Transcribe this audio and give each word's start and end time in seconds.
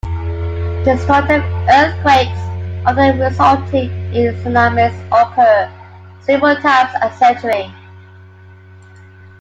Destructive 0.83 1.43
earthquakes, 1.69 2.39
often 2.87 3.19
resulting 3.19 3.91
in 4.15 4.33
tsunamis, 4.33 4.95
occur 5.11 5.71
several 6.21 6.55
times 6.55 6.91
a 7.03 7.13
century. 7.19 7.71